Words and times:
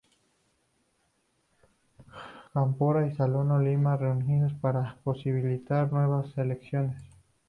Cámpora 2.53 3.05
y 3.05 3.13
Solano 3.13 3.59
Lima 3.61 3.97
renuncian 3.97 4.59
para 4.59 4.97
posibilitar 5.03 5.93
nuevas 5.93 6.35
elecciones. 6.39 7.03